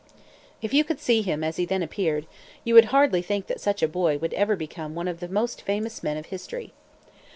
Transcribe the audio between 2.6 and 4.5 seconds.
you would hardly think that such a boy would